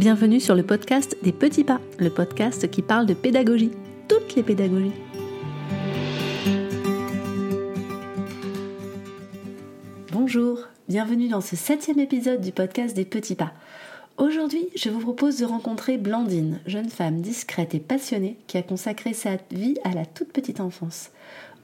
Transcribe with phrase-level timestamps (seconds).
[0.00, 3.72] Bienvenue sur le podcast des petits pas, le podcast qui parle de pédagogie,
[4.08, 4.94] toutes les pédagogies.
[10.10, 13.52] Bonjour, bienvenue dans ce septième épisode du podcast des petits pas.
[14.16, 19.12] Aujourd'hui, je vous propose de rencontrer Blandine, jeune femme discrète et passionnée qui a consacré
[19.12, 21.10] sa vie à la toute petite enfance.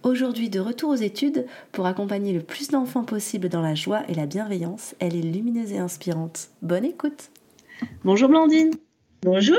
[0.02, 4.14] Aujourd'hui de retour aux études pour accompagner le plus d'enfants possible dans la joie et
[4.14, 6.50] la bienveillance, elle est lumineuse et inspirante.
[6.60, 7.30] Bonne écoute
[8.04, 8.70] Bonjour Blandine
[9.22, 9.56] Bonjour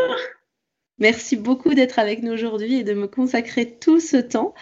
[0.99, 4.55] Merci beaucoup d'être avec nous aujourd'hui et de me consacrer tout ce temps.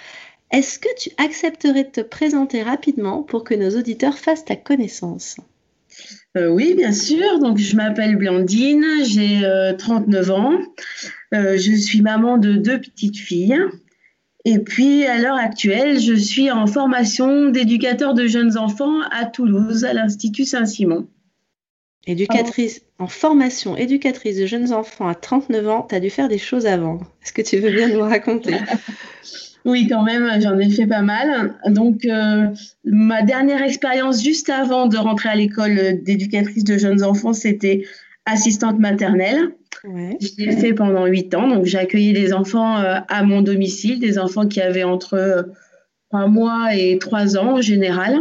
[0.52, 5.38] Est-ce que tu accepterais de te présenter rapidement pour que nos auditeurs fassent ta connaissance?
[6.38, 7.40] Euh, oui, bien sûr.
[7.40, 9.42] Donc, je m'appelle Blandine, j'ai
[9.78, 10.60] 39 euh, ans.
[11.34, 13.58] Euh, je suis maman de deux petites filles.
[14.44, 19.86] Et puis, à l'heure actuelle, je suis en formation d'éducateur de jeunes enfants à Toulouse,
[19.86, 21.08] à l'Institut Saint-Simon.
[22.08, 26.38] Éducatrice, en formation éducatrice de jeunes enfants à 39 ans, tu as dû faire des
[26.38, 27.00] choses avant.
[27.24, 28.56] Est-ce que tu veux bien nous raconter?
[29.66, 31.56] Oui, quand même, j'en ai fait pas mal.
[31.66, 32.46] Donc, euh,
[32.84, 37.84] ma dernière expérience juste avant de rentrer à l'école d'éducatrice de jeunes enfants, c'était
[38.28, 39.56] assistante maternelle.
[39.84, 40.18] Ouais.
[40.22, 41.48] Je l'ai fait pendant huit ans.
[41.48, 45.50] Donc, j'ai accueilli des enfants euh, à mon domicile, des enfants qui avaient entre
[46.12, 48.20] un mois et trois ans en général,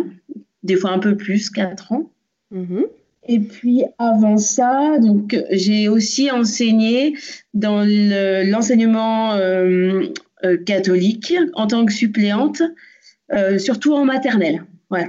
[0.62, 2.10] des fois un peu plus, quatre ans.
[2.54, 2.84] Mm-hmm.
[3.26, 7.16] Et puis avant ça, donc j'ai aussi enseigné
[7.54, 10.08] dans l'enseignement euh,
[10.44, 12.62] euh, catholique en tant que suppléante,
[13.32, 14.64] euh, surtout en maternelle.
[14.90, 15.08] Voilà.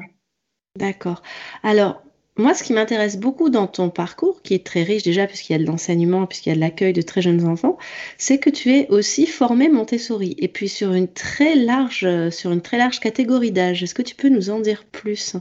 [0.78, 1.24] D'accord.
[1.64, 2.04] Alors,
[2.38, 5.56] moi, ce qui m'intéresse beaucoup dans ton parcours, qui est très riche déjà, puisqu'il y
[5.56, 7.78] a de l'enseignement, puisqu'il y a de l'accueil de très jeunes enfants,
[8.18, 12.62] c'est que tu es aussi formée Montessori, et puis sur une très large, sur une
[12.62, 13.84] très large catégorie d'âge.
[13.84, 15.38] Est-ce que tu peux nous en dire plus?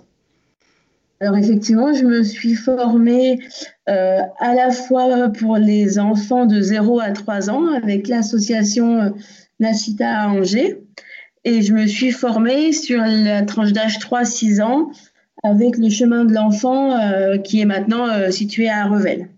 [1.20, 3.38] Alors effectivement, je me suis formée
[3.88, 9.10] euh, à la fois pour les enfants de 0 à 3 ans avec l'association euh,
[9.60, 10.82] Nacita à Angers
[11.44, 14.90] et je me suis formée sur la tranche d'âge 3-6 ans
[15.44, 19.28] avec le chemin de l'enfant euh, qui est maintenant situé à Revel.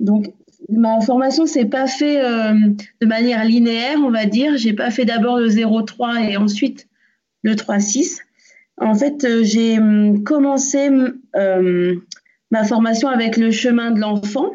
[0.00, 0.32] Donc
[0.70, 4.56] ma formation s'est pas fait de manière linéaire, on va dire.
[4.56, 6.88] J'ai pas fait d'abord le 0-3 et ensuite
[7.42, 8.20] le 3-6.
[8.78, 10.88] En fait, euh, j'ai hum, commencé
[11.34, 11.94] euh,
[12.50, 14.50] ma formation avec le chemin de l'enfant.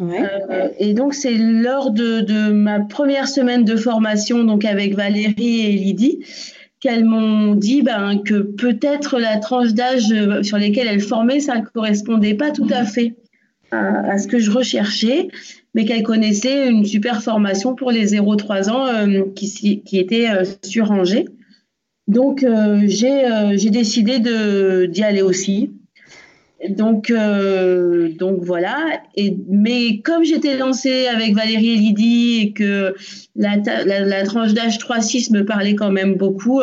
[0.00, 5.72] Euh, et donc, c'est lors de, ma première semaine de formation, donc avec Valérie et
[5.72, 6.20] Lydie,
[6.80, 10.12] qu'elles m'ont dit ben, que peut-être la tranche d'âge
[10.42, 13.14] sur lesquelles elles formaient, ça ne correspondait pas tout à fait
[13.70, 15.28] à, ce que je recherchais,
[15.74, 20.28] mais qu'elles connaissaient une super formation pour les 0-3 ans qui, qui, était
[20.64, 21.26] sur Angers.
[22.06, 24.18] Donc, euh, euh, j'ai décidé
[24.88, 25.72] d'y aller aussi.
[26.68, 29.02] Donc, euh, donc voilà.
[29.48, 32.94] Mais comme j'étais lancée avec Valérie et Lydie et que
[33.36, 36.62] la, tranche d'âge 3-6 me parlait quand même beaucoup,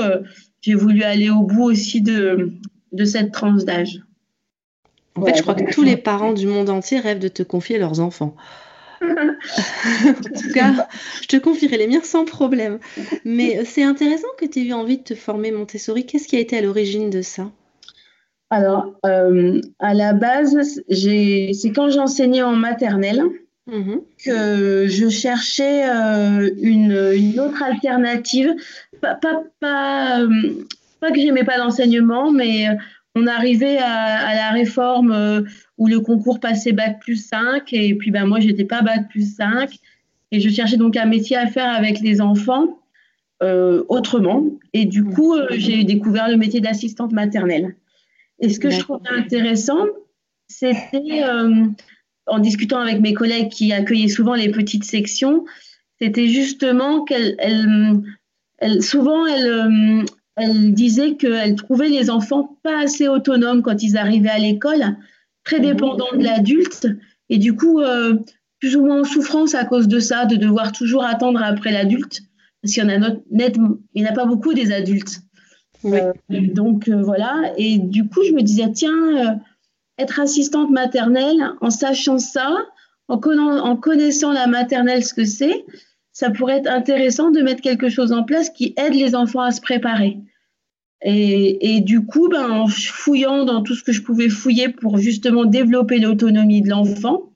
[0.61, 2.53] j'ai voulu aller au bout aussi de,
[2.91, 3.99] de cette tranche d'âge.
[5.15, 7.77] En fait, je crois que tous les parents du monde entier rêvent de te confier
[7.77, 8.35] leurs enfants.
[9.03, 10.87] en tout cas,
[11.21, 12.79] je te confierai les miens sans problème.
[13.25, 16.05] Mais euh, c'est intéressant que tu aies eu envie de te former Montessori.
[16.05, 17.51] Qu'est-ce qui a été à l'origine de ça?
[18.49, 23.23] Alors, euh, à la base, c'est quand j'enseignais en maternelle
[23.69, 24.01] mm-hmm.
[24.25, 28.53] que je cherchais euh, une, autre alternative.
[29.01, 30.19] Pas, pas, pas,
[30.99, 32.67] pas que j'aimais pas l'enseignement, mais
[33.15, 35.41] on arrivait à, la réforme euh,
[35.77, 39.35] où le concours passait bac plus 5 et puis ben moi j'étais pas bac plus
[39.35, 39.77] 5
[40.31, 42.79] et je cherchais donc un métier à faire avec les enfants
[43.43, 45.13] euh, autrement et du mmh.
[45.13, 47.75] coup euh, j'ai découvert le métier d'assistante maternelle.
[48.39, 49.85] Et ce que je trouvais intéressant,
[50.47, 51.21] c'était
[52.25, 55.45] en discutant avec mes collègues qui accueillaient souvent les petites sections,
[56.01, 57.37] c'était justement qu'elles
[58.79, 60.05] souvent elles,
[60.35, 64.97] elle disait qu'elle trouvait les enfants pas assez autonomes quand ils arrivaient à l'école,
[65.43, 65.65] très mhm.
[65.65, 66.87] dépendants de l'adulte,
[67.29, 68.17] et du coup, euh,
[68.59, 72.21] plus ou moins en souffrance à cause de ça, de devoir toujours attendre après l'adulte,
[72.61, 73.57] parce qu'il y en a, net,
[73.93, 75.21] il n'y en a pas beaucoup des adultes.
[75.85, 79.39] Euh, donc euh, voilà, et du coup, je me disais, tiens,
[79.97, 82.55] être assistante maternelle, en sachant ça,
[83.07, 85.65] en, en connaissant la maternelle, ce que c'est,
[86.13, 89.51] ça pourrait être intéressant de mettre quelque chose en place qui aide les enfants à
[89.51, 90.17] se préparer.
[91.03, 95.45] Et, du coup, ben, en fouillant dans tout ce que je pouvais fouiller pour justement
[95.45, 97.31] développer l'autonomie de l'enfant,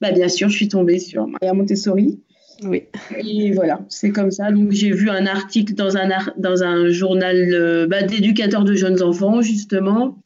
[0.00, 2.20] ben, bien sûr, je suis tombée sur Maria Montessori.
[2.62, 2.84] Oui.
[3.18, 4.52] Et voilà, c'est comme ça.
[4.52, 9.02] Donc, j'ai vu un article dans un, dans un journal euh, ben, d'éducateurs de jeunes
[9.02, 10.18] enfants, justement.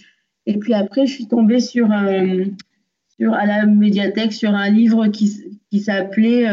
[0.46, 5.80] Et puis après, je suis tombée sur à la médiathèque sur un livre qui, qui
[5.80, 6.46] s'appelait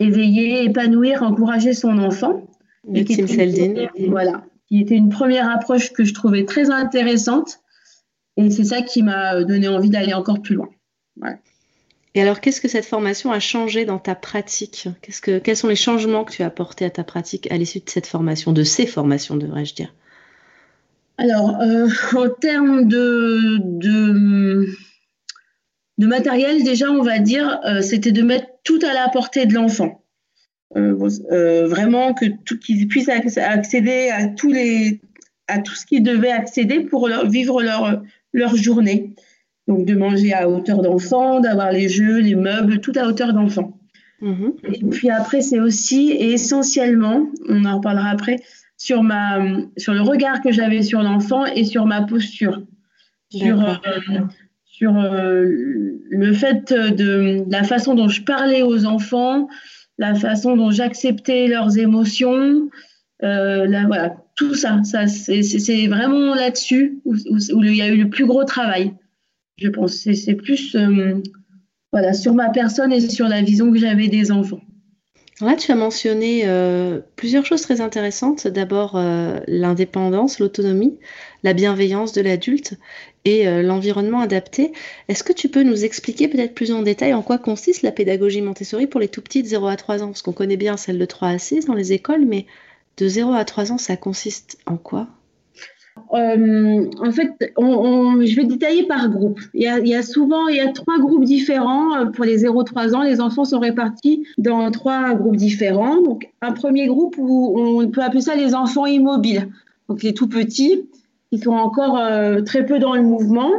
[0.00, 2.46] Éveiller, épanouir, encourager son enfant.
[2.88, 3.88] De Tim Seldin.
[4.08, 7.58] Voilà, qui était une première approche que je trouvais très intéressante.
[8.36, 10.68] Et c'est ça qui m'a donné envie d'aller encore plus loin.
[12.14, 14.88] Et alors, qu'est-ce que cette formation a changé dans ta pratique?
[15.22, 17.90] Que, Quels sont les changements que tu as apportés à ta pratique à l'issue de
[17.90, 19.92] cette formation, de ces formations, devrais-je dire?
[21.18, 24.66] Alors, euh, en termes de, de,
[25.98, 30.02] matériel, déjà, on va dire, euh, c'était de mettre tout à la portée de l'enfant.
[30.76, 35.00] Euh, vraiment que qu'ils puissent accéder à tous les
[35.48, 38.02] à tout ce qu'ils devaient accéder pour vivre leur,
[38.32, 39.14] leur journée.
[39.66, 43.76] Donc de manger à hauteur d'enfant, d'avoir les jeux, les meubles, tout à hauteur d'enfant.
[44.20, 44.52] Mhm.
[44.64, 48.36] Et puis après, c'est aussi et essentiellement, on en reparlera après,
[48.76, 49.40] sur, ma,
[49.76, 52.62] sur le regard que j'avais sur l'enfant et sur ma posture.
[53.30, 53.74] Sur, euh,
[54.64, 59.48] sur euh, le fait de la façon dont je parlais aux enfants,
[60.00, 62.68] la façon dont j'acceptais leurs émotions,
[63.22, 68.10] euh, voilà, tout ça, ça c'est vraiment là-dessus où, où, il y a eu le
[68.10, 68.94] plus gros travail
[69.60, 69.92] je pense.
[69.92, 71.20] C'est plus euh,
[71.92, 74.60] voilà, sur ma personne et sur la vision que j'avais des enfants.
[75.40, 78.46] Là, tu as mentionné euh, plusieurs choses très intéressantes.
[78.46, 80.98] D'abord, euh, l'indépendance, l'autonomie,
[81.42, 82.74] la bienveillance de l'adulte
[83.24, 84.72] et l'environnement adapté.
[85.08, 88.40] Est-ce que tu peux nous expliquer peut-être plus en détail en quoi consiste la pédagogie
[88.40, 90.08] Montessori pour les tout petits de 0 à 3 ans?
[90.08, 92.46] Parce qu'on connaît bien celle de 3 à 6 dans les écoles, mais
[92.96, 95.08] de 0 à 3 ans, ça consiste en quoi?
[96.12, 99.40] Euh, en fait, je vais détailler par groupe.
[99.54, 101.96] Il y, a, souvent, il y a trois groupes différents.
[101.96, 106.00] Euh, pour les 0-3 ans, les enfants sont répartis dans trois groupes différents.
[106.02, 109.48] Donc, un premier groupe où on peut appeler ça les enfants immobiles.
[109.88, 110.88] Donc, les tout petits,
[111.30, 113.52] qui sont encore euh, très peu dans le mouvement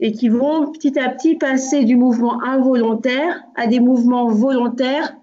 [0.00, 5.14] et qui vont petit à petit passer du mouvement involontaire à des mouvements volontaires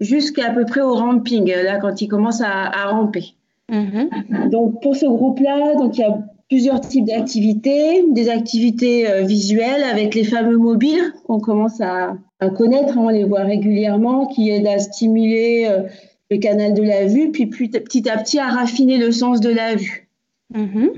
[0.00, 3.34] jusqu'à peu près au ramping, là, quand ils commencent à ramper.
[3.70, 4.50] Mhm.
[4.50, 6.18] Donc pour ce groupe-là, donc il y a
[6.48, 12.16] plusieurs types d'activités, des activités euh, visuelles avec les fameux mobiles qu'on commence à,
[12.56, 15.82] connaître, hein, on les voit régulièrement, qui aident à stimuler euh,
[16.30, 19.74] le canal de la vue, puis petit à petit à raffiner le sens de la
[19.74, 20.08] vue.
[20.54, 20.90] Mhm.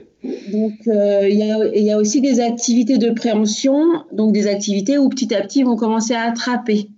[0.52, 3.80] Donc euh, il y, y, a aussi des activités de préhension,
[4.12, 6.90] donc des activités où petit à petit ils vont commencer à attraper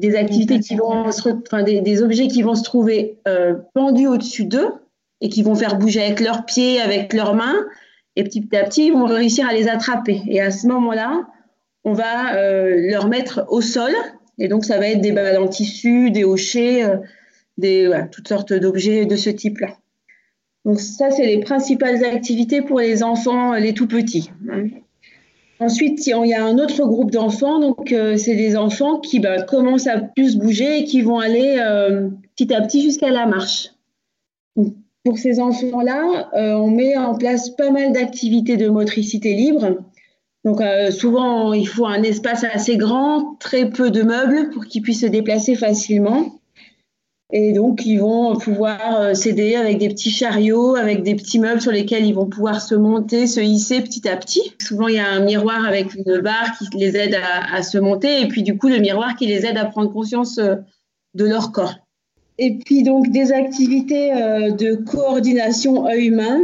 [0.00, 4.46] des activités qui vont se, enfin, des, objets qui vont se trouver euh, pendus au-dessus
[4.46, 4.70] d'eux
[5.20, 7.66] et qui vont faire bouger avec leurs pieds, avec leurs mains,
[8.16, 10.22] et petit à petit, ils vont réussir à les attraper.
[10.26, 11.26] Et à ce moment-là,
[11.84, 13.92] on va euh, leur mettre au sol,
[14.38, 16.96] et donc ça va être des balles en tissu, des hochets, euh,
[17.58, 19.76] des, toutes sortes d'objets de ce type-là.
[20.64, 24.30] Donc ça, c'est les principales activités pour les enfants, les tout petits.
[25.60, 29.42] Ensuite, il y a un autre groupe d'enfants, donc euh, c'est des enfants qui bah,
[29.42, 33.68] commencent à plus bouger et qui vont aller euh, petit à petit jusqu'à la marche.
[35.04, 39.76] pour ces enfants-là, euh, on met en place pas mal d'activités de motricité libre.
[40.46, 45.02] Donc souvent, il faut un espace assez grand, très peu de meubles pour qu'ils puissent
[45.02, 46.39] se déplacer facilement.
[47.32, 51.60] Et donc, ils vont pouvoir euh, s'aider avec des petits chariots, avec des petits meubles
[51.60, 54.52] sur lesquels ils vont pouvoir se monter, se hisser petit à petit.
[54.60, 57.16] Souvent, il y a un miroir avec une barre qui les aide
[57.52, 60.38] à, se monter, et puis du coup, le miroir qui les aide à prendre conscience
[60.38, 60.56] euh,
[61.14, 61.74] de leur corps.
[62.38, 66.40] Et puis, donc, des activités euh, de coordination œil-main.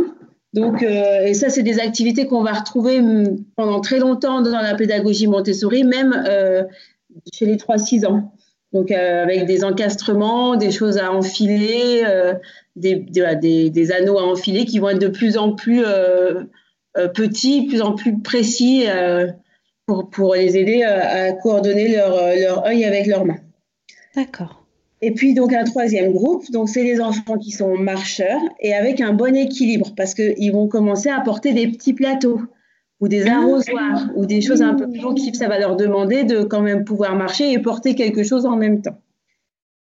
[0.54, 4.74] Donc, et ça, c'est des activités qu'on va retrouver hum, pendant très longtemps dans la
[4.74, 6.24] pédagogie Montessori, même
[7.34, 8.32] chez les 3-6 ans.
[8.72, 12.34] Donc euh, avec des encastrements, des choses à enfiler, euh,
[12.74, 16.44] des, des, anneaux à enfiler qui vont être de plus en plus euh,
[17.14, 18.86] petits, de plus en plus précis
[19.86, 23.40] pour, pour les aider à coordonner leur, leur œil avec leurs mains.
[24.14, 24.66] D'accord.
[25.02, 29.00] Et puis donc un troisième groupe, donc c'est les enfants qui sont marcheurs et avec
[29.00, 32.40] un bon équilibre parce qu'ils vont commencer à porter des petits plateaux
[33.00, 36.42] ou des arrosoirs ou des choses un peu plus longues, ça va leur demander de
[36.42, 38.98] quand même pouvoir marcher et porter quelque chose en même temps.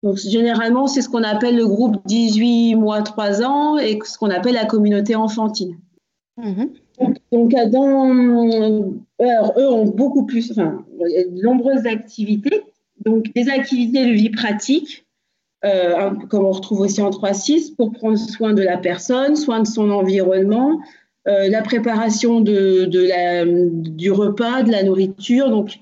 [0.03, 4.29] Donc généralement, c'est ce qu'on appelle le groupe 18 mois 3 ans et ce qu'on
[4.29, 5.77] appelle la communauté enfantine.
[6.37, 6.69] Mhm.
[7.31, 8.07] Donc, dans,
[9.21, 12.63] eux ont beaucoup plus, enfin, de nombreuses activités.
[13.05, 15.05] Donc des activités de vie pratique,
[15.65, 19.67] euh, comme on retrouve aussi en 3-6, pour prendre soin de la personne, soin de
[19.67, 20.79] son environnement,
[21.27, 25.79] euh, la préparation de, la, du repas, de la nourriture, donc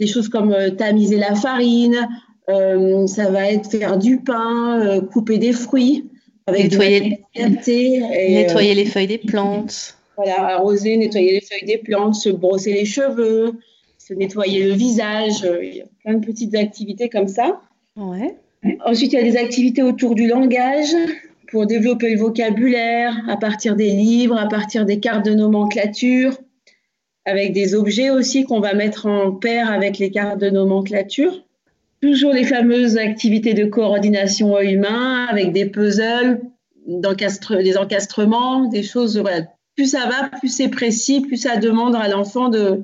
[0.00, 2.08] des choses comme euh, tamiser la farine,
[2.48, 6.06] euh, ça va être faire du pain, couper des fruits,
[6.46, 9.96] avec nettoyer, nettoyer les feuilles des plantes.
[10.16, 13.52] Voilà, arroser, nettoyer les feuilles des plantes, se brosser les cheveux,
[13.96, 15.46] se nettoyer le visage.
[15.62, 17.60] Il y a plein de petites activités comme ça.
[17.96, 18.34] Ouais.
[18.84, 20.94] Ensuite, il y a des activités autour du langage
[21.50, 26.38] pour développer le vocabulaire à partir des livres, à partir des cartes de nomenclature,
[27.24, 31.44] avec des objets aussi qu'on va mettre en paire avec les cartes de nomenclature.
[32.00, 36.40] Toujours les fameuses activités de coordination humain avec des puzzles,
[36.86, 39.18] des encastrements, des choses.
[39.18, 39.46] Voilà.
[39.76, 42.82] Plus ça va, plus c'est précis, plus ça demande à l'enfant de,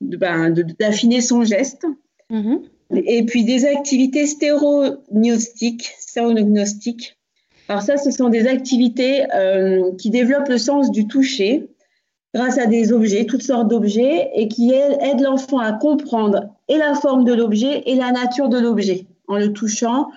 [0.00, 1.86] ben, d'affiner son geste.
[2.30, 2.60] Mm-hmm.
[3.06, 7.16] Et puis des activités stéréognostiques, stéréognostiques.
[7.70, 11.68] Alors ça, ce sont des activités euh, qui développent le sens du toucher
[12.34, 16.94] grâce à des objets, toutes sortes d'objets, et qui aident l'enfant à comprendre et la
[16.94, 20.08] forme de l'objet et la nature de l'objet en le touchant.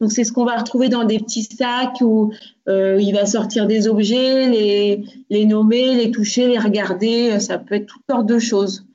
[0.00, 2.32] Donc c'est ce qu'on va retrouver dans des petits sacs où
[2.66, 7.38] euh, il va sortir des objets, les, nommer, les toucher, les regarder.
[7.40, 8.86] Ça peut être toutes sortes de choses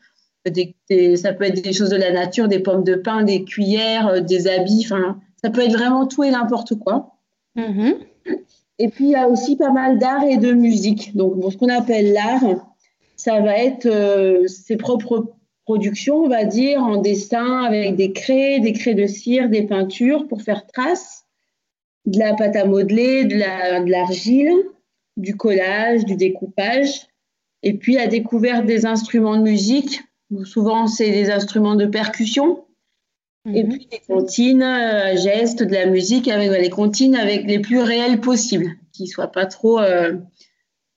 [0.46, 4.20] ça peut être des choses de la nature, des pommes de pin, des cuillères, euh,
[4.22, 7.17] des habits, enfin, ça peut être vraiment tout et n'importe quoi.
[7.58, 7.96] Mm-hmm.
[8.80, 11.16] Et puis, il y a aussi pas mal d'art et de musique.
[11.16, 12.68] Donc, ce qu'on appelle l'art,
[13.16, 15.34] ça va être euh, ses propres
[15.66, 20.28] productions, on va dire, en dessin avec des craies, des craies de cire, des peintures
[20.28, 21.26] pour faire trace,
[22.06, 24.54] de la pâte à modeler, de l'argile,
[25.18, 27.08] du collage, du découpage.
[27.64, 30.02] Et puis, la découverte des instruments de musique
[30.44, 32.66] Souvent, c'est des instruments de percussion.
[33.54, 33.70] Et mhm.
[33.70, 38.20] puis des comptines, euh, gestes, de la musique avec les comptines avec les plus réels
[38.20, 40.16] possibles, qui soient pas trop, euh,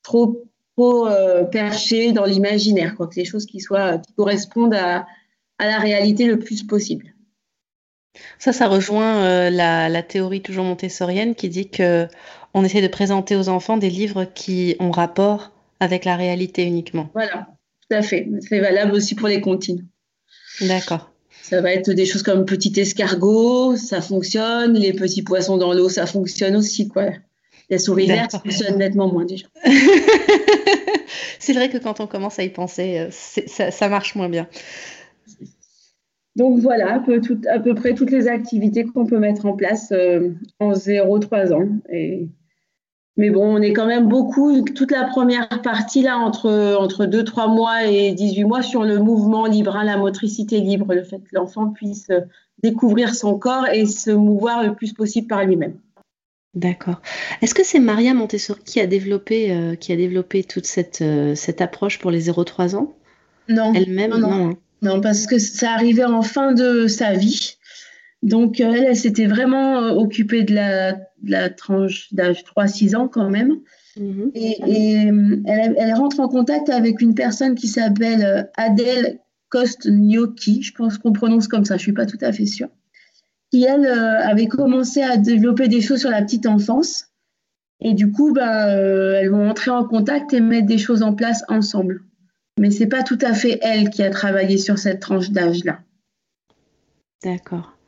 [0.02, 0.44] trop,
[0.76, 3.06] trop euh, perchés dans l'imaginaire, quoi.
[3.06, 5.06] Que des choses qui soient, qui correspondent à,
[5.58, 7.14] à, la réalité le plus possible.
[8.38, 12.08] Ça, ça rejoint la, la, théorie toujours montessorienne qui dit que
[12.54, 17.08] on essaie de présenter aux enfants des livres qui ont rapport avec la réalité uniquement.
[17.14, 17.46] Voilà,
[17.88, 18.28] tout à fait.
[18.40, 19.86] C'est valable aussi pour les comptines.
[20.60, 21.09] D'accord.
[21.42, 24.74] Ça va être des choses comme petit escargot, ça fonctionne.
[24.74, 26.88] Les petits poissons dans l'eau, ça fonctionne aussi.
[26.88, 27.10] Quoi.
[27.70, 29.46] Les souris vertes, ça fonctionne nettement moins déjà.
[31.38, 34.48] c'est vrai que quand on commence à y penser, euh, ça, ça, marche moins bien.
[36.36, 39.54] Donc voilà, à peu, tout, à peu près toutes les activités qu'on peut mettre en
[39.54, 41.68] place euh, en 0-3 ans.
[41.90, 42.28] Et
[43.20, 47.54] mais bon, on est quand même beaucoup, toute la première partie là, entre, entre 2-3
[47.54, 51.34] mois et 18 mois, sur le mouvement libre, hein, la motricité libre, le fait que
[51.34, 52.20] l'enfant puisse euh,
[52.62, 55.74] découvrir son corps et se mouvoir le plus possible par lui-même.
[56.54, 57.02] D'accord.
[57.42, 61.34] Est-ce que c'est Maria Montessori qui a développé, euh, qui a développé toute cette, euh,
[61.34, 62.96] cette approche pour les 0-3 ans?
[63.50, 63.74] Non.
[63.74, 64.12] Elle-même?
[64.12, 64.56] Non, non.
[64.80, 67.58] non, parce que ça arrivait en fin de sa vie.
[68.22, 73.58] Donc, elle, elle s'était vraiment occupée de la la tranche d'âge 3-6 ans quand même.
[73.96, 74.30] Mhm.
[74.34, 74.56] Et,
[75.46, 81.12] elle, rentre en contact avec une personne qui s'appelle euh, Adèle Kostnioki, je pense qu'on
[81.12, 82.68] prononce comme ça, je ne suis pas tout à fait sûre,
[83.50, 87.06] qui elle euh, avait commencé à développer des choses sur la petite enfance.
[87.80, 91.14] Et du coup, bah, euh, elles vont entrer en contact et mettre des choses en
[91.14, 92.04] place ensemble.
[92.58, 95.80] Mais c'est pas tout à fait elle qui a travaillé sur cette tranche d'âge-là.
[97.24, 97.79] D'accord.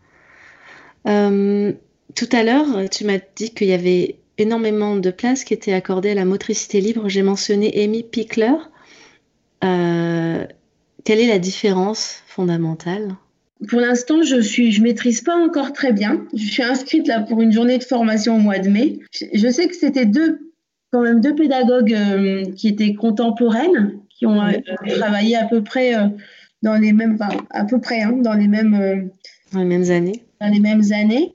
[1.04, 6.11] Tout à l'heure, tu m'as dit qu'il y avait énormément de place qui était accordée
[6.11, 7.09] à la motricité libre.
[7.09, 8.54] J'ai mentionné Amy Pickler.
[9.64, 10.44] Euh,
[11.04, 13.14] quelle est la différence fondamentale?
[13.68, 16.26] Pour l'instant, je suis, je maîtrise pas encore très bien.
[16.35, 18.99] Je suis inscrite là pour une journée de formation au mois de mai.
[19.32, 20.50] Je, sais que c'était deux,
[20.90, 24.52] quand même deux pédagogues euh, qui étaient contemporaines, qui ont euh,
[24.99, 25.94] travaillé à peu près
[26.62, 27.18] dans les mêmes,
[27.50, 29.11] à peu près hein, dans les mêmes,
[29.52, 30.25] dans les mêmes années.
[30.43, 31.33] Dans les mêmes années.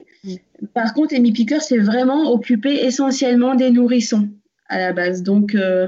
[0.74, 4.28] Par contre, Amy Picker s'est vraiment occupée essentiellement des nourrissons
[4.68, 5.24] à la base.
[5.24, 5.88] Donc, euh,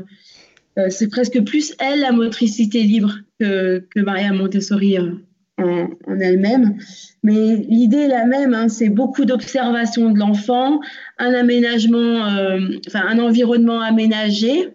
[0.77, 5.11] euh, c'est presque plus elle, la motricité libre, que, Maria Montessori euh,
[5.57, 6.77] en, elle-même.
[7.23, 10.79] Mais l'idée est la même, hein, c'est beaucoup d'observation de l'enfant,
[11.17, 12.21] un aménagement,
[12.87, 14.69] enfin un environnement aménagé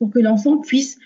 [0.00, 0.98] pour que l'enfant puisse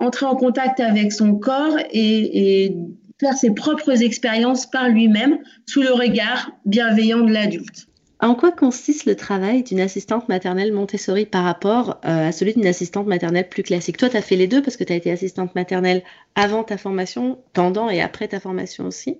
[0.00, 2.76] entrer en contact avec son corps et, et
[3.22, 7.86] faire ses propres expériences par lui-même sous le regard bienveillant de l'adulte.
[8.18, 12.66] En quoi consiste le travail d'une assistante maternelle Montessori par rapport euh, à celui d'une
[12.66, 13.96] assistante maternelle plus classique?
[13.96, 16.02] Toi, tu as fait les deux parce que tu as été assistante maternelle
[16.34, 19.18] avant ta formation, pendant et après ta formation aussi.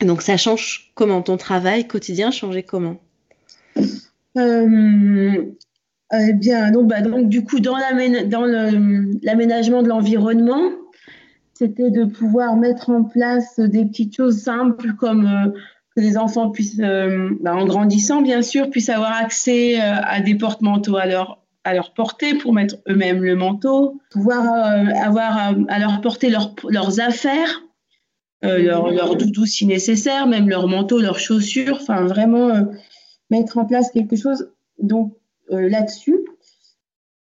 [0.00, 1.22] Donc, ça change comment?
[1.22, 3.00] Ton travail quotidien changeait comment?
[4.36, 5.44] Euh,
[6.12, 10.70] eh bien, donc, bah, donc, du coup, dans l'aménagement de l'environnement,
[11.60, 15.50] c'était de pouvoir mettre en place des petites choses simples comme euh,
[15.94, 20.22] que les enfants puissent, euh, bah, en grandissant bien sûr, puissent avoir accès euh, à
[20.22, 24.42] des porte-manteaux à leur, à leur portée pour mettre eux-mêmes le manteau, pouvoir
[25.04, 27.62] avoir à, leur porter leurs affaires,
[28.42, 32.70] leur, leur, doudou si nécessaire, même leur manteau, leurs chaussures, enfin vraiment
[33.28, 35.12] mettre en place quelque chose donc
[35.50, 36.16] là-dessus.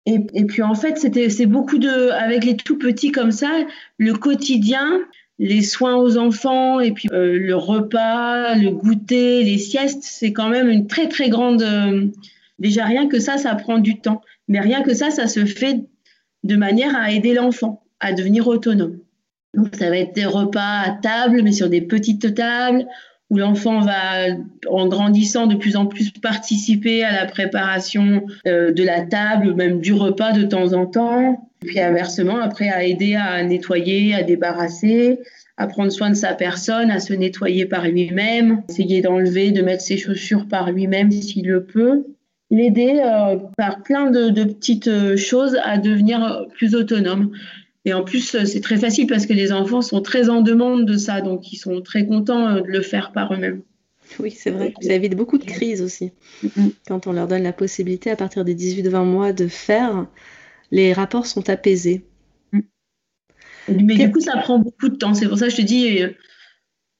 [0.08, 3.50] Et, puis en fait, c'est beaucoup de avec les tout petits comme ça,
[3.98, 5.00] le quotidien,
[5.38, 10.48] les soins aux enfants et puis euh, le repas, le goûter, les siestes, c'est quand
[10.48, 11.62] même une très très grande.
[11.62, 12.06] Euh,
[12.58, 14.22] déjà rien que ça, ça prend du temps.
[14.48, 15.84] Mais rien que ça, ça se fait
[16.42, 18.98] de manière à aider l'enfant à devenir autonome.
[19.54, 22.86] Donc ça va être des repas à table, mais sur des petites tables
[23.30, 24.34] où l'enfant va,
[24.70, 29.80] en grandissant, de plus en plus participer à la préparation euh, de la table, même
[29.80, 31.48] du repas de temps en temps.
[31.60, 35.18] Puis inversement, après, à aider à nettoyer, à débarrasser,
[35.56, 39.82] à prendre soin de sa personne, à se nettoyer par lui-même, essayer d'enlever, de mettre
[39.82, 42.06] ses chaussures par lui-même s'il le peut.
[42.50, 47.32] L'aider euh, par plein de, de, petites euh, choses à devenir plus autonome.
[47.88, 50.98] Et en plus, c'est très facile parce que les enfants sont très en demande de
[50.98, 53.62] ça, donc ils sont très contents euh, de le faire par eux-mêmes.
[54.20, 54.74] Oui, c'est vrai.
[54.82, 56.12] Vous avez beaucoup de crises aussi.
[56.44, 56.72] Mm-hmm.
[56.86, 60.06] Quand on leur donne la possibilité à partir des 18-20 mois de faire,
[60.70, 62.04] les rapports sont apaisés.
[62.52, 62.60] Mm.
[63.68, 65.14] Mais du coup, ça prend beaucoup de temps.
[65.14, 66.10] C'est pour ça que je te dis, euh,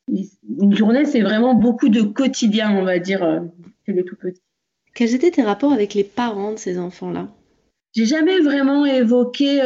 [0.09, 3.41] une journée, c'est vraiment beaucoup de quotidien, on va dire, euh,
[3.85, 4.41] chez les tout petits.
[4.95, 7.29] Quels étaient tes rapports avec les parents de ces enfants-là?
[7.95, 9.61] J'ai jamais vraiment évoqué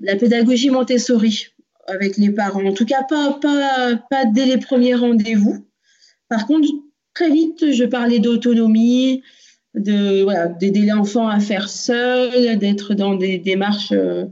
[0.00, 1.48] la pédagogie Montessori
[1.86, 2.64] avec les parents.
[2.64, 5.66] En tout cas, pas, pas, pas dès les premiers rendez-vous.
[6.28, 6.68] Par contre,
[7.14, 9.22] très vite, je parlais d'autonomie,
[9.74, 10.26] de
[10.58, 14.26] d'aider l'enfant à faire seul, d'être dans des démarches euh,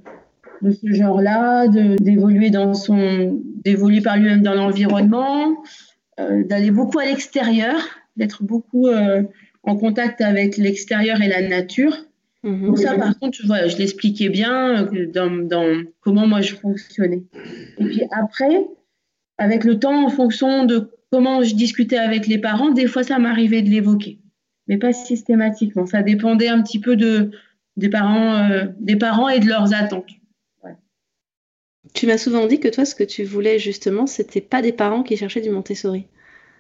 [0.63, 5.57] de ce genre-là, d'évoluer dans son, d'évoluer par lui-même dans l'environnement,
[6.19, 7.77] euh, d'aller beaucoup à l'extérieur,
[8.17, 9.23] d'être beaucoup euh,
[9.63, 11.97] en contact avec l'extérieur et la nature.
[12.43, 17.23] Donc ça, par contre, voilà, je l'expliquais bien euh, dans, comment moi je fonctionnais.
[17.79, 18.67] Et puis après,
[19.37, 23.19] avec le temps, en fonction de comment je discutais avec les parents, des fois ça
[23.19, 24.21] m'arrivait de l'évoquer,
[24.69, 25.85] mais pas systématiquement.
[25.85, 27.31] Ça dépendait un petit peu de,
[27.77, 30.09] des, parents, euh, des parents et de leurs attentes.
[31.93, 35.03] Tu m'as souvent dit que toi, ce que tu voulais justement, c'était pas des parents
[35.03, 36.07] qui cherchaient du Montessori.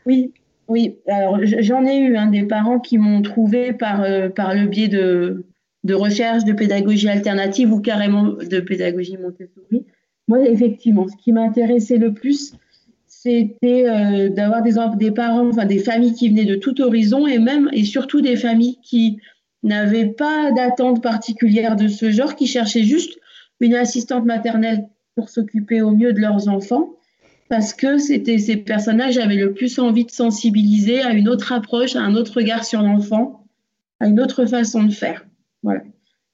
[0.04, 0.32] Oui,
[0.68, 0.96] oui.
[1.06, 4.88] Alors j'en ai eu hein, des parents qui m'ont trouvé par, euh, par le biais
[4.88, 5.44] de,
[5.84, 9.86] de recherche de pédagogie alternative ou carrément de pédagogie Montessori.
[10.28, 12.52] Moi, effectivement, ce qui m'intéressait le plus,
[13.06, 14.62] c'était euh, d'avoir
[14.96, 18.36] des, parents, enfin des familles qui venaient de tout horizon et même et surtout des
[18.36, 19.18] familles qui
[19.62, 23.18] n'avaient pas d'attente particulière de ce genre, qui cherchaient juste
[23.60, 26.94] une assistante maternelle pour s'occuper au mieux de leurs enfants,
[27.48, 31.96] parce que c'était ces personnages avaient le plus envie de sensibiliser à une autre approche,
[31.96, 33.44] à un autre regard sur l'enfant,
[33.98, 35.26] à une autre façon de faire.
[35.62, 35.82] Voilà.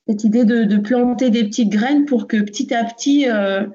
[0.09, 3.67] Cette idée de, planter des petites graines pour que petit à petit, euh,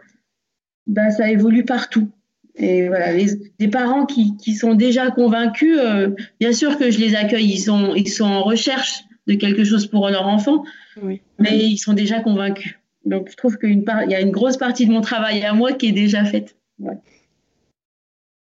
[0.88, 2.10] bah, ça évolue partout.
[2.56, 3.28] Et voilà, les,
[3.60, 6.10] des parents qui, qui, sont déjà convaincus, euh,
[6.40, 9.88] bien sûr que je les accueille, ils sont, ils sont en recherche de quelque chose
[9.88, 10.64] pour leur enfant,
[11.02, 11.22] oui.
[11.40, 12.78] mais ils sont déjà convaincus.
[13.06, 15.88] Donc je trouve qu'il y a une grosse partie de mon travail à moi qui
[15.88, 16.56] est déjà faite.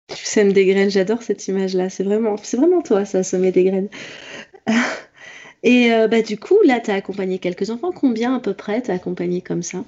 [0.09, 1.89] Tu sèmes des graines, j'adore cette image-là.
[1.89, 3.89] C'est vraiment, c'est vraiment toi, ça, semer des graines.
[5.63, 7.93] Et euh, bah, du coup, là, tu as accompagné quelques enfants.
[7.93, 9.85] Combien à peu près tu as accompagné comme ça?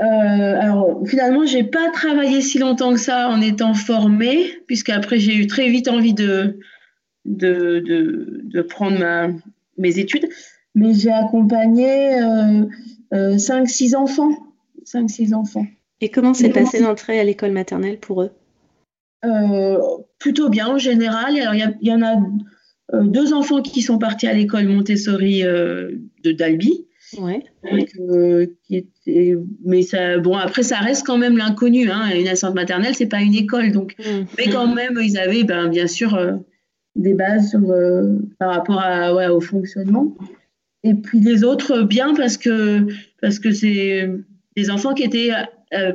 [0.00, 5.34] Euh, alors finalement, j'ai pas travaillé si longtemps que ça en étant formée, puisqu'après j'ai
[5.36, 6.58] eu très vite envie de,
[7.24, 7.82] de,
[8.44, 9.28] de, prendre ma,
[9.78, 10.28] mes études.
[10.74, 12.20] Mais j'ai accompagné
[13.12, 14.32] 5-6 euh, enfants.
[14.84, 15.66] 5-6 enfants.
[16.02, 18.30] Et comment s'est passée l'entrée à l'école maternelle pour eux?
[20.18, 21.38] Plutôt bien en général.
[21.38, 22.20] Alors il y, y, en a euh,
[22.92, 26.86] deux enfants qui sont partis à l'école Montessori euh, de Dalby.
[27.18, 27.44] Ouais.
[28.10, 28.46] Euh,
[29.64, 31.90] mais ça, bon, après, ça reste quand même l'inconnu.
[31.90, 32.10] Hein.
[32.14, 33.72] Une assistante maternelle, c'est pas une école.
[33.72, 34.24] Donc, mmh.
[34.38, 36.18] Mais quand même, ils avaient ben, bien sûr
[36.96, 37.60] des bases sur,
[38.38, 40.16] par rapport à, ouais, au fonctionnement.
[40.82, 42.86] Et puis les autres, bien parce que
[43.20, 44.08] parce que c'est
[44.56, 45.30] des enfants qui étaient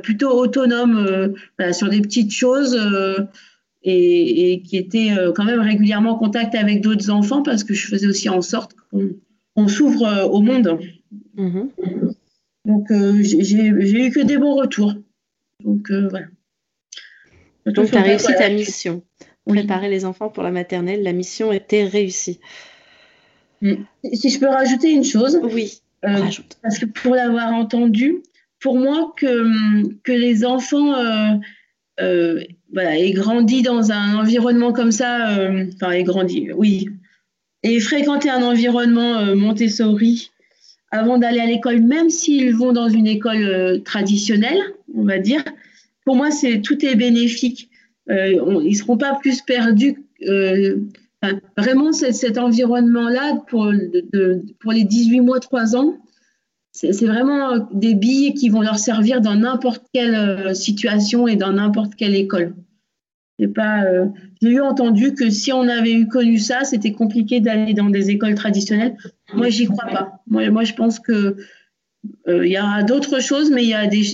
[0.02, 1.34] plutôt autonomes
[1.72, 2.76] sur des petites choses
[3.84, 7.86] et, qui était euh, quand même régulièrement en contact avec d'autres enfants parce que je
[7.86, 10.78] faisais aussi en sorte qu'on s'ouvre euh, au monde.
[11.36, 12.14] Mm-hmm.
[12.64, 14.94] Donc, euh, j'ai eu que des bons retours.
[15.64, 16.26] Donc, voilà.
[17.66, 19.02] Donc, tu as réussi ta mission.
[19.46, 22.38] Préparer les enfants pour la maternelle, la mission était réussie.
[23.60, 23.74] Mm.
[24.12, 25.40] Si je peux rajouter une chose.
[25.42, 26.58] Oui, rajoute.
[26.62, 28.22] Parce que pour l'avoir entendu,
[28.60, 30.94] pour moi, que, que les enfants
[32.72, 36.88] voilà, et grandi dans un environnement comme ça, euh, enfin, et grandi, oui,
[37.62, 40.30] et fréquenter un environnement euh, Montessori
[40.90, 44.60] avant d'aller à l'école, même s'ils vont dans une école euh, traditionnelle,
[44.94, 45.44] on va dire,
[46.04, 47.70] pour moi, c'est tout est bénéfique.
[48.08, 50.02] ils ne seront pas plus perdus.
[51.56, 53.72] vraiment, cet environnement-là, pour,
[54.60, 55.96] pour les 18 mois, 3 ans,
[56.72, 61.94] c'est vraiment des billes qui vont leur servir dans n'importe quelle situation et dans n'importe
[61.94, 62.54] quelle école.
[63.54, 63.84] pas.
[64.40, 68.08] J'ai eu entendu que si on avait eu connu ça, c'était compliqué d'aller dans des
[68.10, 68.96] écoles traditionnelles.
[69.34, 70.22] Moi, j'y crois pas.
[70.26, 71.36] Moi, moi, je pense que
[72.26, 74.06] il y aura d'autres choses, mais il y a des,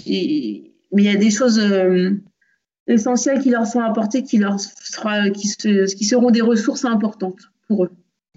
[0.92, 1.62] mais il y a des choses
[2.88, 7.84] essentielles qui leur sont apportées, qui leur sera, qui, qui seront des ressources importantes pour
[7.84, 7.90] eux.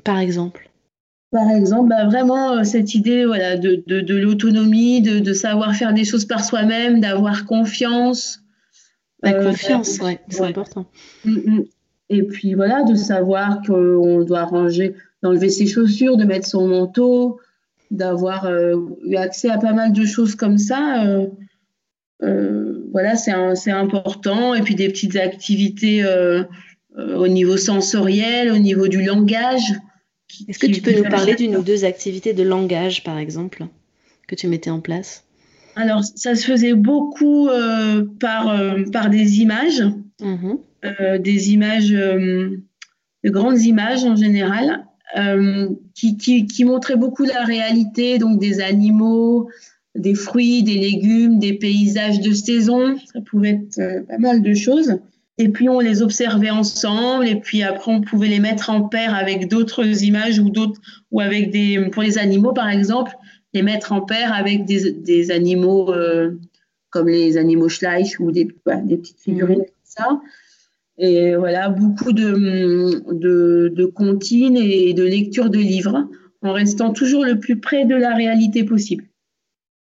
[0.03, 0.70] Par exemple
[1.31, 5.73] par exemple, bah, vraiment euh, cette idée voilà, de, de, de l'autonomie, de, de, savoir
[5.75, 8.41] faire des choses par soi-même, d'avoir confiance.
[9.23, 10.85] La euh, confiance, ouais, c'est important.
[11.23, 11.65] Mm, mm.
[12.09, 17.39] Et puis voilà, de savoir qu'on doit ranger, d'enlever ses chaussures, de mettre son manteau,
[17.91, 21.05] d'avoir euh, eu accès à pas mal de choses comme ça.
[22.19, 24.53] voilà, c'est important.
[24.53, 26.03] Et puis des petites activités
[26.97, 29.73] au niveau sensoriel, au niveau du langage.
[30.47, 33.65] Est-ce que tu peux nous parler d'une ou deux activités de langage, par exemple,
[34.27, 35.25] que tu mettais en place?
[35.75, 39.83] Alors, ça se faisait beaucoup euh, par, euh, par des images,
[40.21, 40.57] mhm.
[40.83, 42.59] euh, des images, de
[43.25, 44.85] grandes images en général,
[45.93, 49.49] qui, qui, montraient beaucoup la réalité, donc des animaux,
[49.95, 52.95] des fruits, des légumes, des paysages de saison.
[53.13, 54.99] Ça pouvait être pas mal de choses.
[55.43, 59.15] Et puis on les observait ensemble, et puis après on pouvait les mettre en paire
[59.15, 63.11] avec d'autres images ou d'autres, ou avec des, pour les animaux par exemple,
[63.55, 66.37] les mettre en paire avec des, des animaux euh,
[66.91, 68.49] comme les animaux Schleich ou des,
[68.83, 70.21] des petites figurines comme ça.
[70.99, 76.07] Et voilà, beaucoup de, de, de comptines et de lecture de livres
[76.43, 79.05] en restant toujours le plus près de la réalité possible.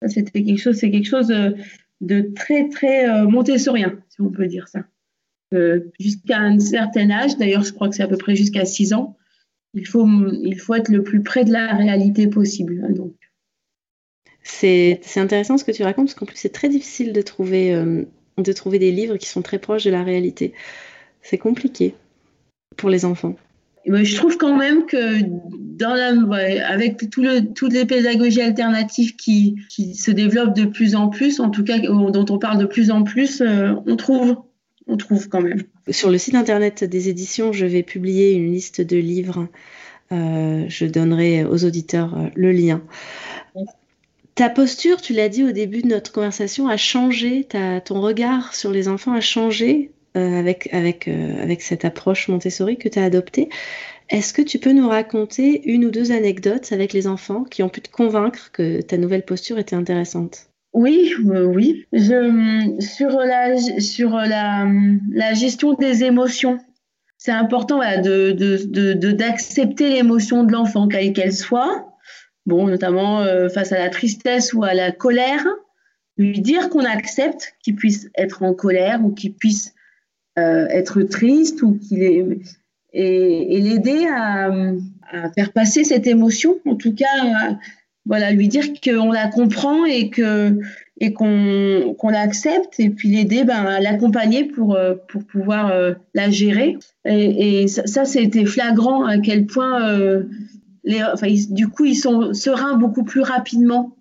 [0.07, 1.55] C'était quelque chose, c'est quelque chose de,
[1.99, 4.85] de très, très euh, montessorien, si on peut dire ça
[5.99, 9.17] jusqu'à un certain âge, d'ailleurs je crois que c'est à peu près jusqu'à 6 ans,
[9.73, 12.83] il faut, il faut être le plus près de la réalité possible.
[12.85, 13.13] Hein, donc.
[14.43, 18.03] C'est intéressant ce que tu racontes, parce qu'en plus c'est très difficile de trouver, euh,
[18.37, 20.53] de trouver des livres qui sont très proches de la réalité.
[21.21, 21.95] C'est compliqué
[22.75, 23.35] pour les enfants.
[23.85, 25.21] je trouve quand même que
[25.77, 30.95] dans la, avec tout le, toutes les pédagogies alternatives qui, qui, se développent de plus
[30.95, 34.37] en plus, en tout cas dont on parle de plus en plus, euh, on trouve
[34.87, 35.63] on trouve quand même.
[35.89, 39.47] Sur le site internet des éditions, je vais publier une liste de livres.
[40.11, 42.83] Euh, je donnerai aux auditeurs euh, le lien.
[44.35, 47.47] Ta posture, tu l'as dit au début de notre conversation, a changé,
[47.85, 52.89] ton regard sur les enfants a changé euh, avec, avec, avec cette approche Montessori que
[52.89, 53.49] tu as adoptée.
[54.09, 57.69] Est-ce que tu peux nous raconter une ou deux anecdotes avec les enfants qui ont
[57.69, 60.52] pu te convaincre que ta nouvelle posture était intéressante?
[60.73, 61.85] Oui, euh, oui.
[62.79, 64.67] Sur la, sur la,
[65.11, 66.57] la gestion des émotions,
[67.17, 71.89] c'est important de, d'accepter l'émotion de l'enfant, quelle qu'elle soit.
[72.45, 75.45] Notamment euh, face à la tristesse ou à la colère,
[76.17, 79.73] lui dire qu'on accepte qu'il puisse être en colère ou qu'il puisse
[80.37, 82.25] euh, être triste ou qu'il est
[82.95, 84.51] et, et l'aider à,
[85.11, 87.57] à, faire passer cette émotion, en tout cas
[88.05, 90.59] voilà, lui dire qu'on la comprend et que
[90.99, 96.29] et qu'on l'accepte et puis l'aider ben, à l'accompagner pour, euh, pour pouvoir euh, la
[96.29, 96.77] gérer.
[97.05, 100.23] Et, ça, c'était flagrant à quel point, euh,
[100.83, 103.97] les, enfin, du coup, ils sont sereins beaucoup plus rapidement.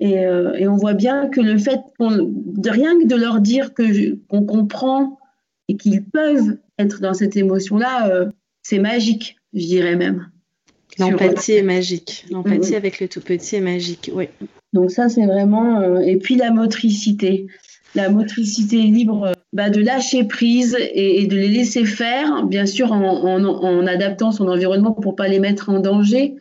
[0.00, 4.44] Et, et on voit bien que le fait de rien que de leur dire qu'on
[4.44, 5.18] comprend
[5.66, 8.28] et qu'ils peuvent être dans cette émotion-là,
[8.62, 10.30] c'est magique, je dirais même.
[10.98, 12.26] L'empathie est magique.
[12.30, 14.28] L'empathie avec le tout petit est magique, oui.
[14.72, 15.80] Donc ça, c'est vraiment...
[15.80, 17.46] Euh, et puis la motricité.
[17.94, 23.44] La motricité libre, bah, de lâcher prise et, de les laisser faire, bien sûr en,
[23.44, 26.34] en, adaptant son environnement pour pas les mettre en danger,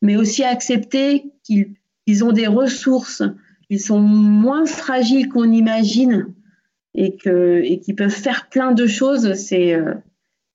[0.00, 3.22] mais aussi accepter qu'ils ont des ressources,
[3.68, 6.34] qu'ils sont moins fragiles qu'on imagine
[6.94, 9.94] et qu'ils et peuvent faire plein de choses, c'est euh,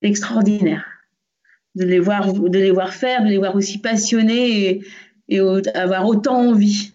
[0.02, 0.97] extraordinaire
[1.78, 4.82] de les voir, de les voir faire, de les voir aussi passionnés
[5.28, 5.40] et,
[5.74, 6.92] avoir autant envie.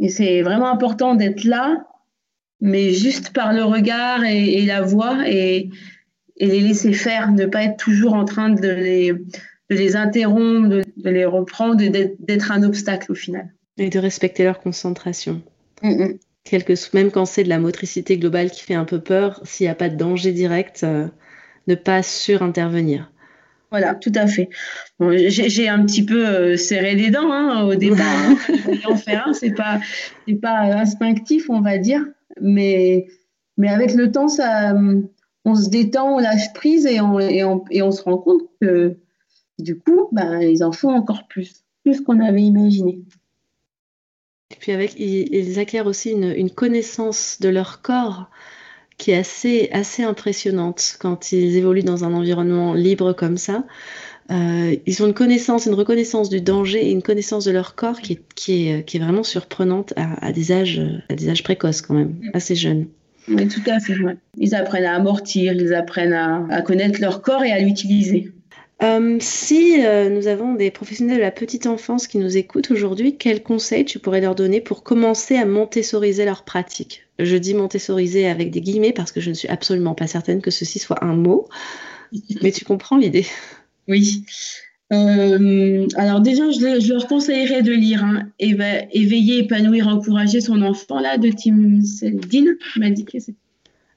[0.00, 1.86] Et c'est vraiment important d'être là,
[2.60, 5.70] mais juste par le regard et, la voix et,
[6.40, 9.12] les laisser faire, ne pas être toujours en train de les,
[9.70, 13.52] les interrompre, de, les reprendre, d'être un obstacle au final.
[13.76, 15.42] Et de respecter leur concentration.
[15.82, 19.74] même quand c'est de la motricité globale qui fait un peu peur, s'il n'y a
[19.74, 21.08] pas de danger direct, euh,
[21.66, 23.10] ne pas surintervenir.
[23.70, 24.48] Voilà, tout à fait.
[25.00, 28.06] j'ai un petit peu euh, serré les dents hein, au départ.
[28.06, 28.36] Hein.
[28.86, 29.80] en faire un, c'est pas,
[30.40, 32.04] pas instinctif, on va dire,
[32.40, 33.06] mais,
[33.56, 34.74] mais avec le temps, ça,
[35.44, 38.42] on se détend, on lâche prise et on, et on, et on se rend compte
[38.60, 38.96] que
[39.58, 43.00] du coup, ben, ils en font encore plus, plus qu'on avait imaginé.
[44.50, 48.30] Et puis avec, ils, acquièrent aussi une, une, connaissance de leur corps
[48.98, 53.64] qui est assez, assez impressionnante quand ils évoluent dans un environnement libre comme ça.
[54.30, 58.00] Euh, ils ont une connaissance, une reconnaissance du danger et une connaissance de leur corps
[58.00, 61.42] qui est, qui est, qui est vraiment surprenante à, à, des âges, à des âges
[61.42, 62.30] précoces quand même, mm.
[62.34, 62.88] assez jeunes.
[63.28, 63.94] Oui, tout à fait.
[64.36, 68.32] Ils apprennent à amortir, ils apprennent à, à connaître leur corps et à l'utiliser.
[68.80, 73.16] Euh, si euh, nous avons des professionnels de la petite enfance qui nous écoutent aujourd'hui,
[73.16, 78.28] quels conseils tu pourrais leur donner pour commencer à montessoriser leur pratique Je dis montessoriser
[78.28, 81.16] avec des guillemets parce que je ne suis absolument pas certaine que ceci soit un
[81.16, 81.48] mot,
[82.42, 83.26] mais tu comprends l'idée.
[83.88, 84.24] Oui.
[84.92, 91.18] Euh, alors déjà, je, leur conseillerais de lire hein, Éveiller, épanouir, encourager son enfant là
[91.18, 92.54] de Tim Seldin.
[92.76, 93.18] m'a dit que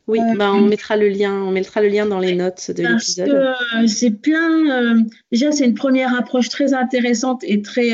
[0.07, 2.83] oui, euh, bah, on mettra le lien, on mettra le lien dans les notes de
[2.83, 3.29] l'épisode.
[3.29, 4.69] Euh, c'est plein.
[4.69, 7.91] Euh, déjà, c'est une première approche très intéressante et très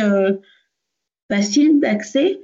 [1.30, 2.40] facile d'accès.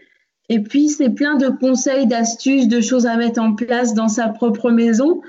[0.50, 4.28] Et puis, c'est plein de conseils, d'astuces, de choses à mettre en place dans sa
[4.28, 5.22] propre maison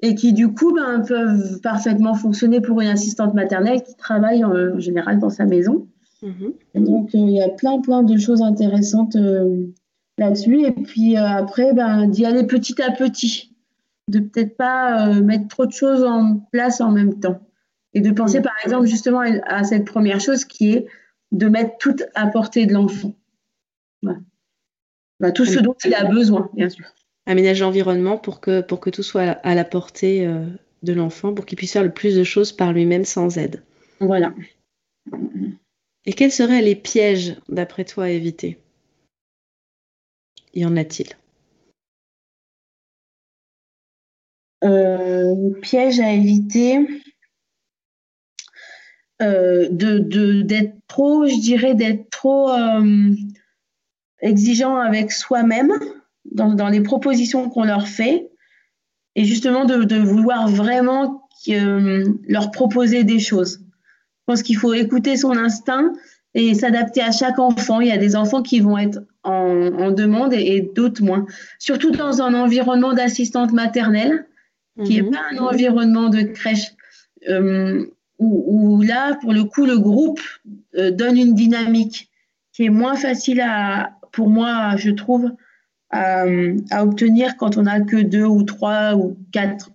[0.00, 4.78] et qui, du coup, ben, peuvent parfaitement fonctionner pour une assistante maternelle qui travaille en,
[4.78, 5.88] général dans sa maison.
[6.22, 6.52] Mhm.
[6.86, 9.16] Donc, il y a plein, plein de choses intéressantes
[10.16, 10.64] là-dessus.
[10.64, 13.49] Et puis, après, ben, d'y aller petit à petit
[14.08, 17.46] de peut-être pas euh, mettre trop de choses en place en même temps.
[17.92, 18.42] Et de penser, mm.
[18.42, 20.86] par exemple, justement à cette première chose qui est
[21.32, 23.14] de mettre tout à portée de l'enfant.
[25.20, 26.86] Bah, tout ce dont il a besoin, bien sûr.
[27.26, 30.46] Aménager l'environnement pour que, pour que tout soit à la portée euh,
[30.82, 33.62] de l'enfant, pour qu'il puisse faire le plus de choses par lui-même sans aide.
[34.00, 34.32] Voilà.
[36.06, 38.58] Et quels seraient les pièges, d'après toi, à éviter?
[40.54, 41.08] Y en a-t-il?
[45.62, 46.86] Piège à éviter.
[49.22, 53.10] Euh, de d'être trop, je dirais, d'être trop euh,
[54.22, 55.72] exigeant avec soi-même
[56.24, 58.30] dans, dans, les propositions qu'on leur fait
[59.16, 61.28] et justement de, de vouloir vraiment
[62.28, 63.58] leur proposer des choses.
[63.60, 65.92] Je pense qu'il faut écouter son instinct
[66.32, 67.80] et s'adapter à chaque enfant.
[67.80, 71.26] Il y a des enfants qui vont être en, demande et d'autres moins.
[71.58, 74.26] Surtout dans un environnement d'assistante maternelle
[74.84, 75.10] qui n'est mhm.
[75.10, 76.72] pas un environnement de crèche
[77.28, 77.86] euh,
[78.18, 80.20] où, là, pour le coup, le groupe
[80.76, 82.10] euh, donne une dynamique
[82.52, 85.30] qui est moins facile à, pour moi, je trouve,
[85.90, 86.26] à,
[86.82, 89.70] obtenir quand on n'a que deux ou trois ou quatre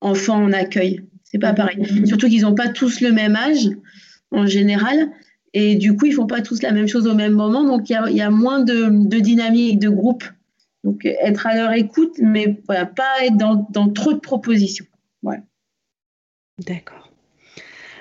[0.00, 1.02] enfants en accueil.
[1.24, 1.78] C'est pas pareil.
[1.78, 2.06] Mhm.
[2.06, 3.70] Surtout qu'ils n'ont pas tous le même âge
[4.30, 5.10] en général.
[5.54, 7.64] Et du coup, ils font pas tous la même chose au même moment.
[7.64, 10.24] Donc, il y a, moins de, de dynamique de groupe
[10.88, 14.86] donc, être à leur écoute, mais voilà, pas être dans, trop de propositions.
[16.66, 17.12] D'accord.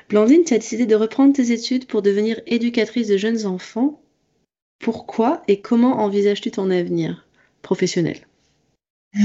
[0.10, 4.02] Blandine, tu as décidé de reprendre tes études pour devenir éducatrice de jeunes enfants.
[4.80, 7.28] Pourquoi et comment envisages-tu ton avenir
[7.62, 8.18] professionnel?
[9.16, 9.20] Euh,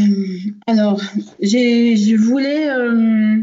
[0.66, 1.00] Alors,
[1.40, 2.68] je voulais.
[2.68, 3.42] Euh,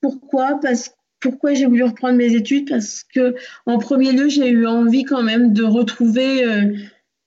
[0.00, 0.58] pourquoi?
[0.60, 2.68] Parce pourquoi j'ai voulu reprendre mes études?
[2.68, 6.74] Parce que, en premier lieu, j'ai eu envie quand même de retrouver euh,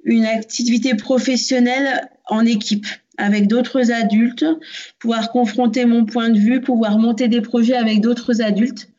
[0.03, 2.85] une activité professionnelle en équipe
[3.17, 4.45] avec d'autres adultes,
[4.99, 8.89] pouvoir confronter mon point de vue, pouvoir monter des projets avec d'autres adultes.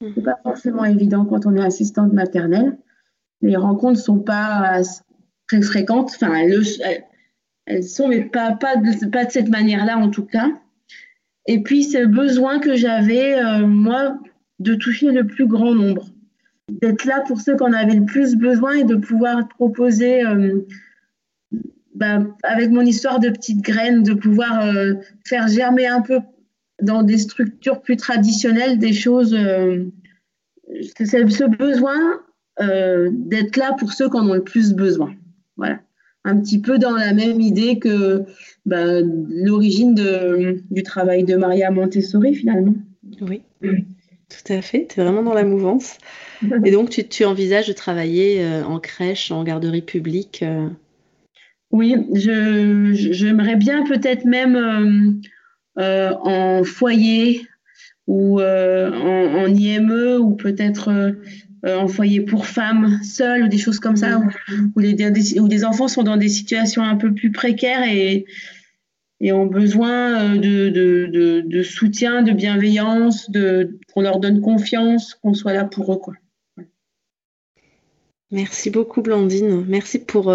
[0.00, 2.78] Ce n'est pas forcément évident quand on est assistante maternelle.
[3.42, 4.80] Les rencontres ne sont pas
[5.46, 6.10] très fréquentes.
[6.14, 10.48] Enfin, elles, sont, mais pas, pas, de, pas de cette manière-là en tout cas.
[11.46, 14.18] Et puis, c'est le besoin que j'avais, euh, moi,
[14.58, 16.08] de toucher le plus grand nombre
[16.68, 20.60] d'être là pour ceux qui en avaient le plus besoin et de pouvoir proposer, euh,
[21.94, 26.18] bah, avec mon histoire de petite graine, de pouvoir euh, faire germer un peu
[26.82, 29.34] dans des structures plus traditionnelles des choses.
[29.34, 29.84] Euh,
[30.96, 32.20] c'est ce besoin
[32.58, 35.14] d'être là pour ceux qui en ont le plus besoin.
[35.58, 35.78] Voilà.
[36.24, 38.24] Un petit peu dans la même idée que
[38.64, 39.94] bah, l'origine
[40.70, 42.74] du travail de Maria Montessori, finalement.
[43.20, 43.42] Oui.
[44.28, 45.98] Tout à fait, tu es vraiment dans la mouvance.
[46.64, 50.68] Et donc, tu, envisages de travailler euh, en crèche, en garderie publique euh?
[51.72, 55.20] Oui, j'aimerais bien peut-être même
[55.78, 57.46] euh, en foyer
[58.06, 61.16] ou en, IME ou peut-être
[61.64, 64.20] en foyer pour femmes seules ou des choses comme ça,
[64.76, 68.26] où, où, des enfants sont dans des situations un peu plus précaires et
[69.20, 75.34] et ont besoin de, de, de, soutien, de bienveillance, de, qu'on leur donne confiance, qu'on
[75.34, 75.98] soit là pour eux.
[75.98, 76.14] Quoi.
[78.30, 79.64] Merci beaucoup Blandine.
[79.68, 80.34] Merci pour,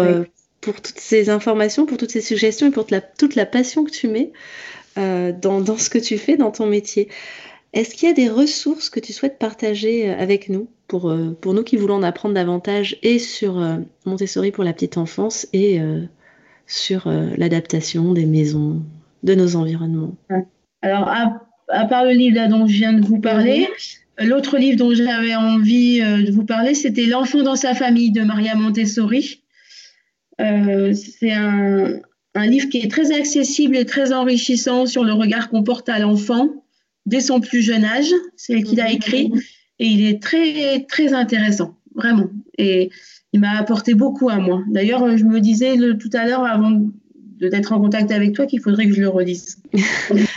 [0.60, 2.86] pour toutes ces informations, pour toutes ces suggestions et pour
[3.18, 4.32] toute la, passion que tu mets
[4.96, 7.08] dans, dans, ce que tu fais, dans ton métier.
[7.74, 11.62] Est-ce qu'il y a des ressources que tu souhaites partager avec nous pour, pour nous
[11.62, 13.62] qui voulons en apprendre davantage et sur
[14.04, 15.80] Montessori pour la petite enfance et
[16.66, 18.82] sur euh, l'adaptation des maisons,
[19.22, 20.16] de nos environnements.
[20.82, 21.08] Alors,
[21.68, 23.68] à, part le livre là dont je viens de vous parler,
[24.18, 28.22] l'autre livre dont j'avais envie euh, de vous parler, c'était L'enfant dans sa famille de
[28.22, 29.42] Maria Montessori.
[30.40, 32.00] Euh, c'est un,
[32.34, 35.98] un, livre qui est très accessible et très enrichissant sur le regard qu'on porte à
[35.98, 36.48] l'enfant
[37.06, 38.12] dès son plus jeune âge.
[38.36, 39.30] C'est qu'il a écrit
[39.78, 42.30] et il est très, très intéressant, vraiment.
[42.58, 42.90] Et
[43.32, 44.62] il m'a apporté beaucoup à moi.
[44.68, 46.82] D'ailleurs, je me disais tout à l'heure, avant
[47.40, 49.58] d'être en contact avec toi, qu'il faudrait que je le relise.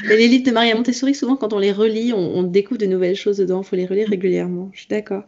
[0.08, 3.38] les livres de Maria Montessori, souvent, quand on les relit, on, découvre de nouvelles choses
[3.38, 3.62] dedans.
[3.62, 4.70] Il faut les relire régulièrement.
[4.74, 5.24] Je suis d'accord.